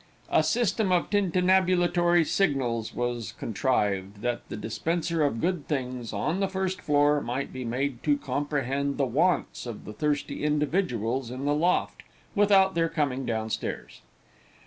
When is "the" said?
4.49-4.57, 6.39-6.47, 8.97-9.05, 9.85-9.93, 11.45-11.53